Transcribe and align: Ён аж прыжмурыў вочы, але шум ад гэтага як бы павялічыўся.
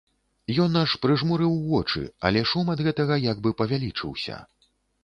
Ён 0.63 0.79
аж 0.79 0.95
прыжмурыў 1.03 1.53
вочы, 1.67 2.03
але 2.31 2.45
шум 2.53 2.75
ад 2.77 2.85
гэтага 2.89 3.23
як 3.31 3.37
бы 3.47 3.57
павялічыўся. 3.63 4.45